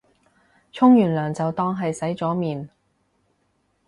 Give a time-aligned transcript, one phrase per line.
[0.71, 2.67] 沖完涼就當係洗咗面